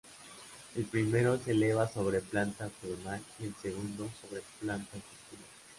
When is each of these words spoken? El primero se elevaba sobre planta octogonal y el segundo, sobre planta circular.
El 0.75 0.85
primero 0.85 1.37
se 1.37 1.51
elevaba 1.51 1.87
sobre 1.87 2.21
planta 2.21 2.65
octogonal 2.65 3.21
y 3.37 3.43
el 3.43 3.55
segundo, 3.61 4.09
sobre 4.19 4.41
planta 4.59 4.93
circular. 4.93 5.41